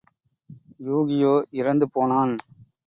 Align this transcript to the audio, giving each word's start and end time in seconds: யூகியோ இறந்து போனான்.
யூகியோ 0.87 1.33
இறந்து 1.51 1.87
போனான். 1.89 2.35